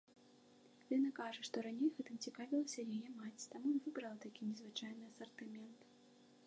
[0.91, 5.79] Лена кажа, што раней гэтым цікавілася яе маці, таму і выбрала такі незвычайны асартымент.